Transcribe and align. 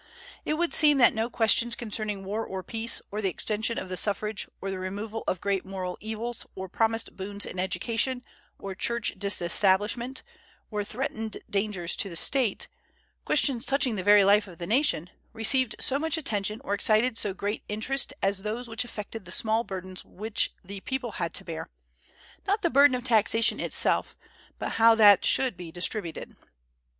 It 0.45 0.55
would 0.55 0.73
seem 0.73 0.97
that 0.97 1.13
no 1.13 1.29
questions 1.29 1.75
concerning 1.75 2.23
war 2.25 2.43
or 2.43 2.63
peace, 2.63 3.03
or 3.11 3.21
the 3.21 3.29
extension 3.29 3.77
of 3.77 3.87
the 3.87 3.95
suffrage, 3.95 4.47
or 4.59 4.71
the 4.71 4.79
removal 4.79 5.23
of 5.27 5.39
great 5.39 5.63
moral 5.63 5.95
evils, 6.01 6.43
or 6.55 6.67
promised 6.67 7.15
boons 7.15 7.45
in 7.45 7.59
education, 7.59 8.23
or 8.57 8.73
Church 8.73 9.13
disestablishment, 9.15 10.23
or 10.71 10.83
threatened 10.83 11.37
dangers 11.47 11.95
to 11.97 12.09
the 12.09 12.15
State, 12.15 12.67
questions 13.25 13.63
touching 13.63 13.93
the 13.95 14.01
very 14.01 14.23
life 14.23 14.47
of 14.47 14.57
the 14.57 14.65
nation, 14.65 15.11
received 15.33 15.75
so 15.79 15.99
much 15.99 16.17
attention 16.17 16.61
or 16.63 16.73
excited 16.73 17.19
so 17.19 17.35
great 17.35 17.61
interest 17.69 18.11
as 18.23 18.41
those 18.41 18.67
which 18.67 18.83
affected 18.83 19.25
the 19.25 19.31
small 19.31 19.63
burdens 19.63 20.03
which 20.03 20.51
the 20.65 20.79
people 20.79 21.11
had 21.11 21.31
to 21.35 21.45
bear; 21.45 21.69
not 22.47 22.63
the 22.63 22.71
burden 22.71 22.95
of 22.95 23.03
taxation 23.03 23.59
itself, 23.59 24.17
but 24.57 24.69
how 24.81 24.95
that 24.95 25.23
should 25.23 25.55
be 25.55 25.71
distributed. 25.71 26.35